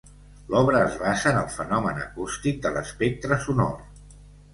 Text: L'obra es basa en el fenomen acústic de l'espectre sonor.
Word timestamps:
L'obra 0.51 0.77
es 0.85 0.95
basa 1.01 1.33
en 1.33 1.37
el 1.41 1.51
fenomen 1.57 1.99
acústic 2.05 2.57
de 2.65 2.71
l'espectre 2.79 3.39
sonor. 3.45 3.77